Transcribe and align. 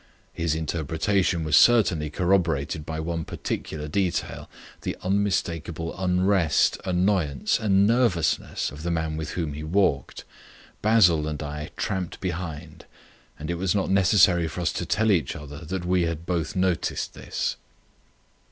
His 0.33 0.55
interpretation 0.55 1.43
was 1.43 1.55
certainly 1.55 2.09
corroborated 2.09 2.87
by 2.87 2.99
one 2.99 3.23
particular 3.23 3.87
detail, 3.87 4.49
the 4.81 4.97
unmistakable 5.03 5.95
unrest, 5.95 6.79
annoyance, 6.83 7.59
and 7.59 7.85
nervousness 7.85 8.71
of 8.71 8.81
the 8.81 8.89
man 8.89 9.15
with 9.15 9.33
whom 9.33 9.53
he 9.53 9.61
walked. 9.61 10.23
Basil 10.81 11.27
and 11.27 11.43
I 11.43 11.69
tramped 11.77 12.19
behind, 12.19 12.85
and 13.37 13.51
it 13.51 13.59
was 13.59 13.75
not 13.75 13.91
necessary 13.91 14.47
for 14.47 14.61
us 14.61 14.73
to 14.73 14.87
tell 14.87 15.11
each 15.11 15.35
other 15.35 15.59
that 15.65 15.85
we 15.85 16.01
had 16.01 16.25
both 16.25 16.55
noticed 16.55 17.13
this. 17.13 17.57